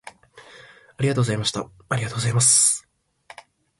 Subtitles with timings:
[0.97, 1.69] ありがとうございました。
[1.89, 2.89] ありがとうございます。